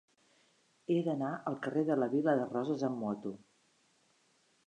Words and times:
He 0.93 0.95
d'anar 1.07 1.33
al 1.51 1.57
carrer 1.65 1.83
de 1.91 1.97
la 2.03 2.09
Vila 2.15 2.35
de 2.41 2.47
Roses 2.55 2.85
amb 2.89 2.99
moto. 3.05 3.35